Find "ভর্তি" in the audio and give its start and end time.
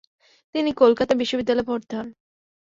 1.69-1.93